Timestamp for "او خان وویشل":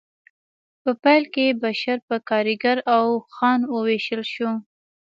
2.95-4.21